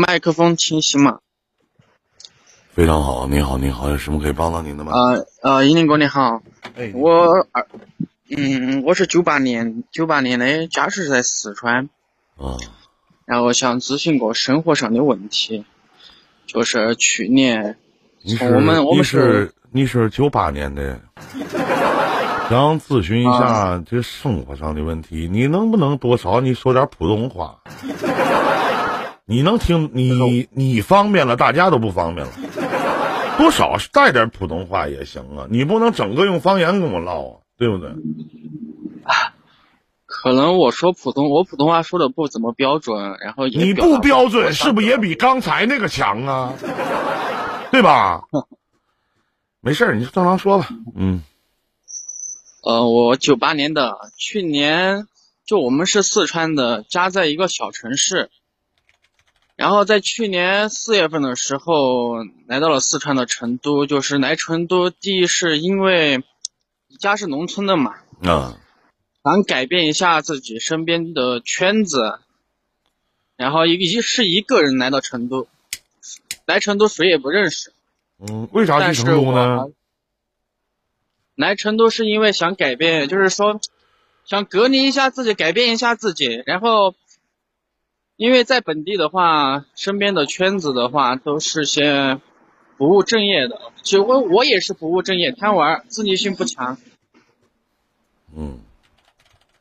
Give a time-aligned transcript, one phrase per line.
[0.00, 1.18] 麦克风清晰吗？
[2.72, 4.92] 非常好，你好，你好，有什么可以帮到您的吗？
[4.92, 6.40] 呃呃，英林哥你好，
[6.74, 7.66] 哎，我二
[8.34, 11.90] 嗯，我是九八年九八年的，家是在四川，
[12.38, 12.56] 啊，
[13.26, 15.66] 然后想咨询个生活上的问题，
[16.46, 17.76] 就是去年
[18.40, 20.98] 我们我们你是你是九八年的，
[22.48, 23.38] 想咨询一啊。
[23.38, 26.40] 下这生活上的问题，你能不能多少？
[26.40, 27.58] 你说点普通话？
[29.30, 32.32] 你能听你你方便了，大家都不方便了，
[33.38, 37.90] 多少带点普通话也行啊，你不能整个用方言跟我唠啊，对不对？
[40.04, 46.52] 可能我说普通，我普通话说的不怎么标准，然后也你不标准是不是也比刚才那个强啊？
[47.70, 48.22] 对吧？
[49.62, 50.68] 没事儿，你就正常说吧。
[50.96, 51.22] 嗯
[52.64, 55.06] 呃，我九八年的，去年
[55.46, 58.28] 就我们是四川的，家在一个小城市。
[59.60, 66.24] 然后在去年四月份的时候来到了四川的成都，就是来成都，第一是因为
[66.98, 68.56] 家是农村的嘛，啊
[69.22, 72.20] 想改变一下自己身边的圈子，
[73.36, 75.46] 然后一个一是一个人来到成都，
[76.46, 77.74] 来成都谁也不认识，
[78.18, 79.66] 嗯，为啥去成都呢？
[81.34, 83.60] 来成都是因为想改变，就是说
[84.24, 86.42] 想隔离一下自己，改变一下自己。
[86.46, 86.94] 然后，
[88.20, 92.20] 因为在本地的话，身边的圈子的话都是些
[92.76, 93.58] 不务正业的。
[93.82, 96.76] 其实我我也是不务正业，贪玩，自立性不强。
[98.36, 98.58] 嗯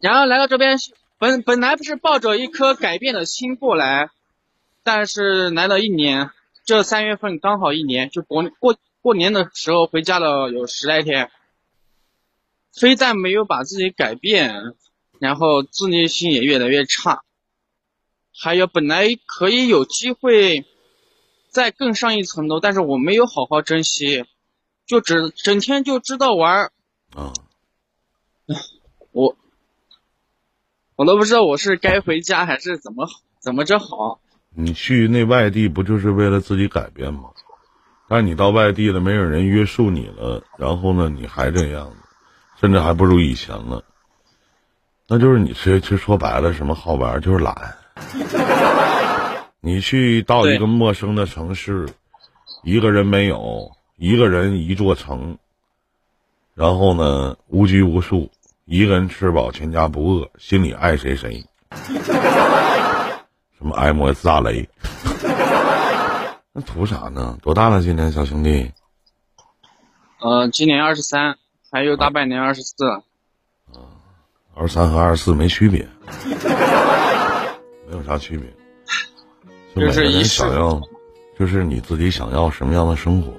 [0.00, 0.76] 然后来到这边，
[1.16, 4.10] 本本来不是抱着一颗改变的心过来，
[4.82, 6.28] 但是来了一年，
[6.66, 11.30] 这三月份刚好一年，就过过过年的时候回家了有十来天，
[12.70, 14.74] 非但没有把自己改变，
[15.18, 17.22] 然后自立性也越来越差，
[18.34, 20.64] 还有本来可以有机会
[21.48, 24.24] 再更上一层楼，但是我没有好好珍惜，
[24.86, 26.72] 就只整天就知道玩儿，
[27.14, 27.32] 啊，
[29.12, 29.36] 我
[30.96, 33.08] 我都不知道我是该回家还是怎么
[33.40, 34.20] 怎么着好。
[34.54, 37.30] 你去那外地不就是为了自己改变吗？
[38.08, 41.96] 但是你到外地了，没有人约束你了，然后呢，你还这样子，
[42.60, 43.82] 甚至还不如以前了。
[45.08, 47.76] 那就是你其实说白了，什么好玩儿就是懒。
[49.60, 51.88] 你去到一个陌生的城市，
[52.62, 55.38] 一个人没有，一个人一座城，
[56.54, 58.30] 然后呢无拘无束，
[58.64, 61.44] 一个人吃饱全家不饿，心里爱谁谁。
[63.58, 64.68] 什么爱莫大雷？
[66.52, 67.38] 那图啥呢？
[67.40, 67.80] 多大了？
[67.80, 68.70] 今年小兄弟？
[70.20, 71.38] 呃，今年二十三，
[71.70, 72.74] 还有大半年二十四。
[74.54, 75.88] 二十三和二十四没区别，
[76.26, 76.34] 没
[78.02, 78.48] 有啥区别。
[79.74, 80.80] 就每个人就是你想要，
[81.38, 83.32] 就是你自己想要什么样的生活。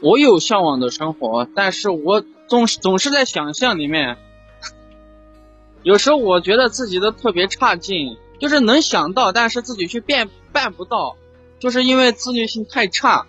[0.00, 4.16] 我有向往的生活，但是我总是总是在想象里面。
[5.84, 11.16] 有时候我觉得自己都特别差劲，就是能想到，但是自己去变办不到，
[11.60, 13.26] 就是因为自律性太差。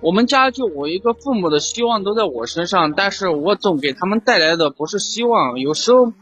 [0.00, 5.60] 我们家就我一个父母的希望都在我身上，但是我总给他们带来的不是希望。
[5.60, 6.12] 有时候，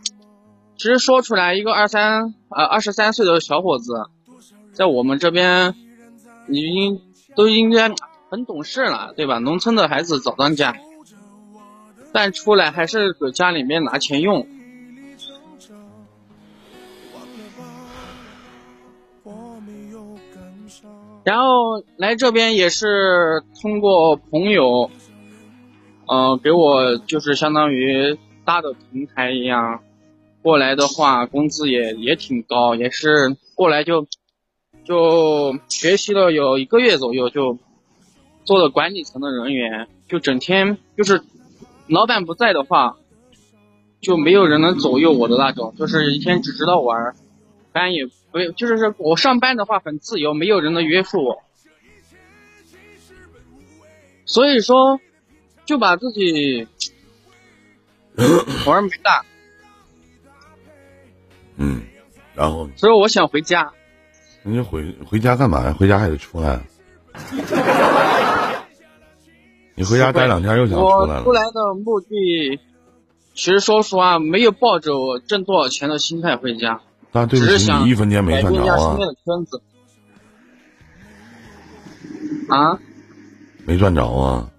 [0.80, 4.06] 其实说出来，一个二三呃二十三岁的小伙子，
[4.72, 5.74] 在我们这边，
[6.48, 7.02] 已经
[7.36, 7.92] 都应该
[8.30, 9.38] 很懂事了，对吧？
[9.38, 10.74] 农村的孩子早当家，
[12.14, 14.48] 但出来还是给家里面拿钱用。
[21.24, 24.90] 然后来这边也是通过朋友，
[26.06, 29.82] 呃，给我就是相当于搭的平台一样，
[30.42, 34.06] 过来的话工资也也挺高，也是过来就
[34.84, 37.58] 就学习了有一个月左右，就
[38.44, 41.22] 做了管理层的人员，就整天就是
[41.86, 42.96] 老板不在的话，
[44.00, 47.14] 就没有人能左右我的那种，就是一天只知道玩，
[47.72, 51.42] 班也不就是说我上班的话很自由，没有人能约束我，
[54.24, 55.00] 所以说
[55.66, 56.66] 就把自己
[58.66, 59.24] 玩儿没大，
[61.62, 61.82] 嗯，
[62.34, 63.70] 然后所以我想回家。
[64.42, 65.76] 你就回回家干嘛呀？
[65.78, 66.58] 回家还得出来。
[69.74, 71.32] 你回家待两天又想出来了我出。
[71.32, 72.58] 来的目的，
[73.34, 76.80] 其实说实话，没有抱着我挣多少钱的心态回家，
[77.12, 78.96] 但对不起，你一分钱没赚着啊。
[82.48, 82.78] 啊，
[83.66, 84.50] 没赚着啊。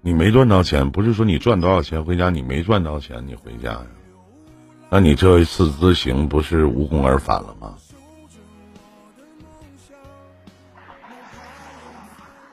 [0.00, 3.86] 你没赚着钱，不是说你赚多少钱回家，你没赚着钱你回家呀？
[4.90, 7.74] 那你这一次之行不是无功而返了吗？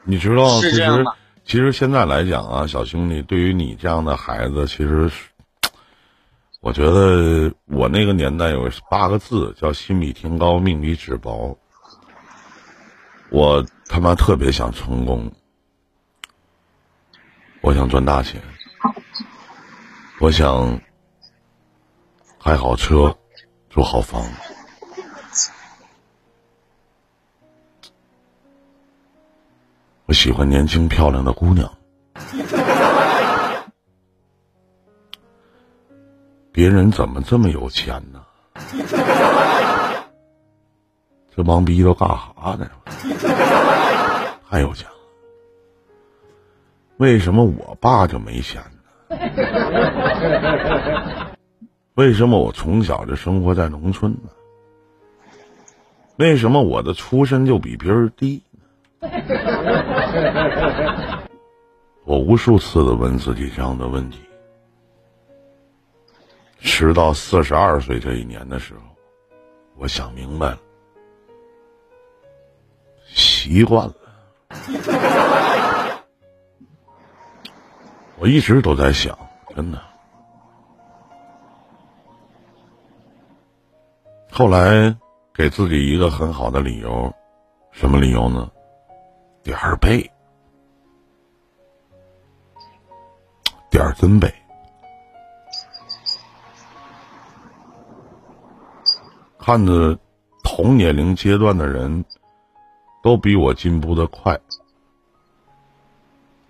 [0.04, 1.06] 你知道，其实
[1.46, 5.30] 其实现在来讲啊，小兄弟，对于你这样的孩子，其实是，
[6.62, 11.58] 我觉得我那个年代有八个字叫“心比天高，命比纸薄”。
[13.32, 15.32] 我他妈特别想成功，
[17.62, 18.40] 我想赚大钱，
[20.20, 20.80] 我想
[22.46, 23.18] 开好车，
[23.72, 24.22] 住好房。
[30.06, 31.76] 我喜欢年轻漂亮的姑娘。
[36.52, 38.24] 别人怎么这么有钱呢？
[41.36, 42.70] 这帮逼都干哈呢？
[44.48, 44.96] 太有钱了。
[46.98, 48.62] 为什么我爸就没钱
[49.10, 49.18] 呢？
[51.96, 54.30] 为什么我从小就生活在农村呢？
[56.18, 58.42] 为什么我的出身就比别人低
[59.02, 59.02] 呢？
[62.06, 64.20] 我无数次的问自己这样的问题，
[66.60, 68.82] 直到四十二岁这一年的时候，
[69.76, 70.60] 我想明白了，
[73.14, 73.94] 习惯了。
[78.18, 79.18] 我一直都在想，
[79.56, 79.82] 真的。
[84.38, 84.94] 后来
[85.34, 87.10] 给自己一个很好的理由，
[87.72, 88.52] 什么理由呢？
[89.44, 90.12] 点儿背，
[93.72, 94.30] 点儿真背。
[99.40, 99.98] 看着
[100.44, 102.04] 同年龄阶段的人，
[103.02, 104.38] 都比我进步的快，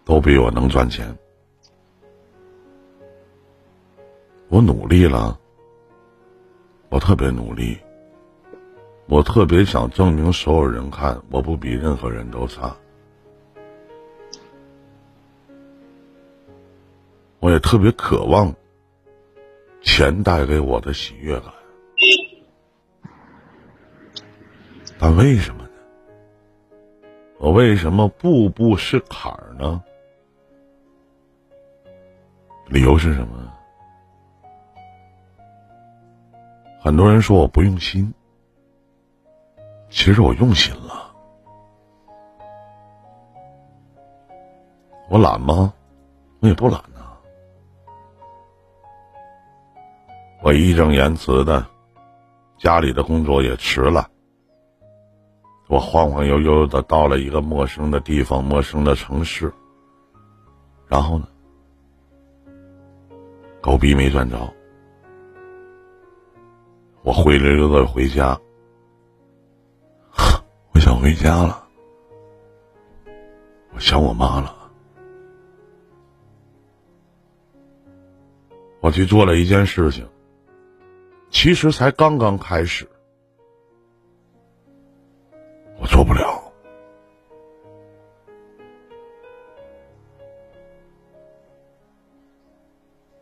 [0.03, 1.15] 都比我能赚钱。
[4.49, 5.39] 我努力了，
[6.89, 7.77] 我特别努力，
[9.07, 12.75] 我特别想证明所有人看我不比任何人都差。
[17.39, 18.53] 我也特别渴望
[19.81, 21.53] 钱带给我的喜悦感，
[24.97, 25.69] 但为什么呢？
[27.37, 29.83] 我为什么步步是坎儿呢？
[32.67, 33.44] 理由是什么？
[36.85, 38.13] 很多人说我不用心，
[39.89, 41.11] 其实我用心了。
[45.09, 45.73] 我懒吗？
[46.41, 47.01] 我也不懒呐、
[50.43, 51.65] 我义正言辞的，
[52.59, 54.07] 家里的工作也辞了。
[55.67, 59.51] 我晃晃悠悠的到了一个陌生的地方、陌生的城市，
[60.87, 61.27] 然后呢，
[63.59, 64.37] 狗逼没赚着。
[67.05, 68.35] 我灰溜溜的回家，
[70.73, 71.67] 我想回家了，
[73.75, 74.55] 我想我妈了。
[78.81, 80.03] 我去做了一件事情，
[81.29, 82.89] 其实才刚刚开始，
[85.79, 86.41] 我做不了。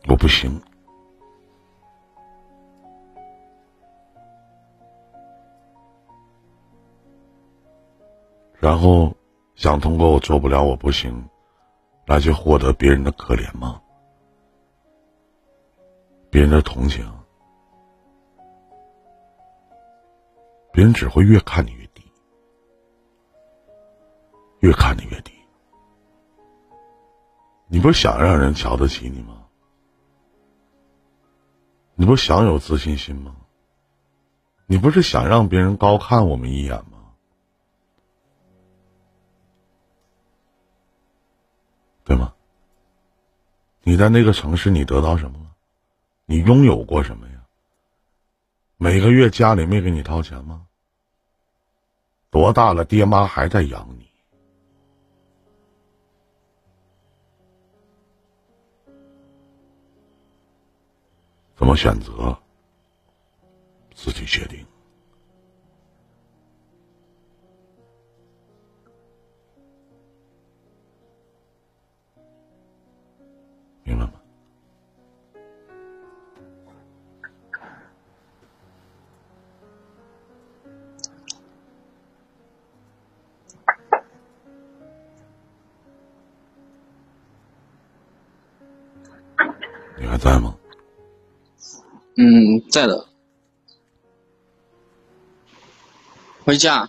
[0.08, 0.58] 我不行。
[8.64, 9.14] 然后
[9.56, 11.28] 想通过我做不了，我不行，
[12.06, 13.78] 来去获得别人的可怜吗？
[16.30, 17.06] 别人的同情，
[20.72, 22.10] 别人只会越看你越低，
[24.60, 25.32] 越看你越低。
[27.68, 29.44] 你不是想让人瞧得起你吗？
[31.96, 33.36] 你不是想有自信心吗？
[34.64, 36.93] 你不是想让别人高看我们一眼吗？
[42.04, 42.34] 对吗？
[43.82, 45.50] 你在那个城市，你得到什么了？
[46.26, 47.34] 你拥有过什么呀？
[48.76, 50.66] 每个月家里没给你掏钱吗？
[52.30, 54.08] 多大了，爹妈还在养你？
[61.56, 62.36] 怎么选择？
[63.94, 64.66] 自己决定。
[90.24, 90.56] 在吗？
[92.16, 93.06] 嗯，在的。
[96.46, 96.88] 回家，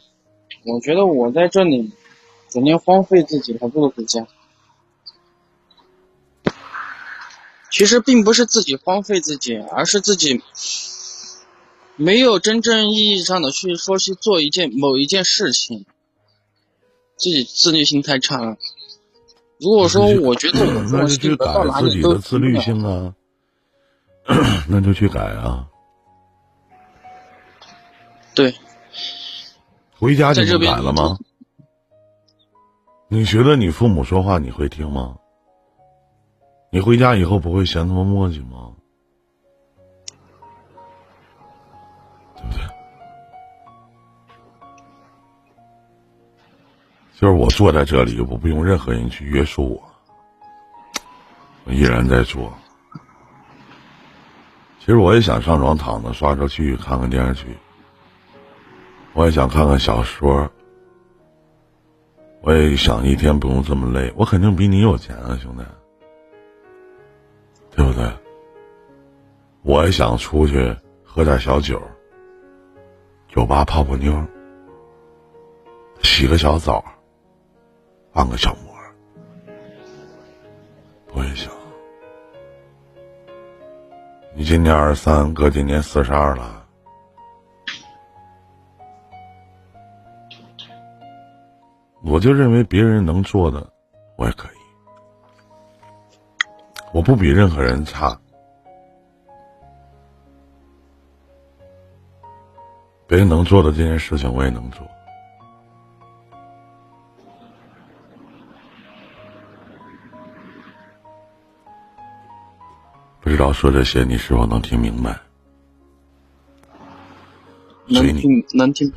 [0.64, 1.92] 我觉得我在这里
[2.50, 4.26] 整天荒废自己，还不如回家。
[7.70, 10.42] 其实并不是自己荒废自己，而是自己
[11.98, 15.86] 没有真正意义上的去说去做一件某一件事情，
[17.18, 18.56] 自己自律性太差了。
[19.60, 21.46] 如果说我觉得我那就去改
[21.82, 23.16] 自己的自律性啊，
[24.68, 25.68] 那就去改啊。
[28.34, 28.54] 对，
[29.98, 31.18] 回家就能改了吗？
[33.08, 35.16] 你觉得你父母说话你会听吗？
[36.72, 38.74] 你回家以后不会嫌他们磨叽吗？
[42.36, 42.66] 对不对？
[47.18, 49.84] 就是我坐在这里，我不用任何人去约束我，
[51.64, 52.52] 我依然在做。
[54.86, 57.58] 其实我也想上床躺着刷着剧，看看电视剧。
[59.14, 60.48] 我也想看看小说，
[62.42, 64.14] 我也想一天不用这么累。
[64.16, 65.64] 我肯定比你有钱啊，兄弟，
[67.72, 68.08] 对不对？
[69.64, 71.82] 我也想出去喝点小酒，
[73.28, 74.24] 酒吧泡泡妞，
[76.04, 76.86] 洗个小澡，
[78.14, 78.76] 按个小摩。
[81.12, 81.52] 我也想，
[84.38, 86.68] 你今年二十三，哥今年四十二了。
[92.04, 93.66] 我就认为别人能做的，
[94.18, 94.52] 我也可以。
[96.94, 98.20] 我不比任何人差，
[103.08, 104.86] 别人能做的这件事情，我也能做。
[113.36, 115.20] 知道说这些，你是否能听明白？
[117.86, 118.90] 能听，能听。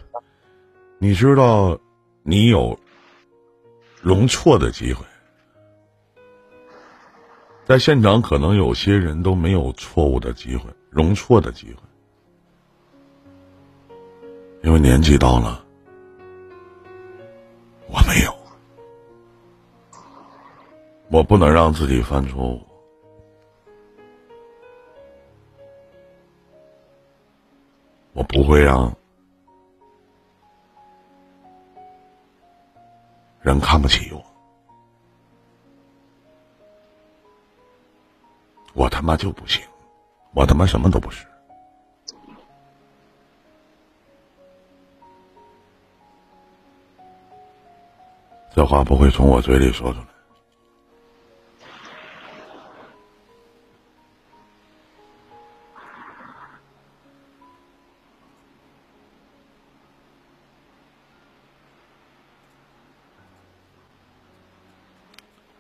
[1.00, 1.76] 你知道，
[2.23, 2.78] 你有。
[4.00, 5.04] 容错的机会，
[7.66, 11.83] 在现场可能有些人都没有错误的机会，容错的机会，
[14.62, 15.64] 因为年纪到了，
[17.88, 18.33] 我没有，
[21.11, 22.64] 我不能让自己犯错误，
[28.12, 28.93] 我不会让。
[33.41, 34.23] 人看不起我，
[38.75, 39.65] 我他妈就不行，
[40.35, 41.27] 我他妈什么都不是。
[48.50, 50.18] 这话不会从我嘴里说出来。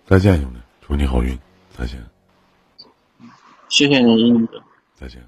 [0.08, 1.38] 再见，兄弟，祝你好运。
[1.76, 2.02] 再见。
[3.68, 4.58] 谢谢你，英哥。
[4.94, 5.22] 再见。